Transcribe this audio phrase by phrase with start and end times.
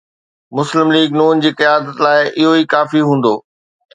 [0.57, 3.35] مسلم League ن جي قيادت لاءِ اهو ئي ڪافي هوندو.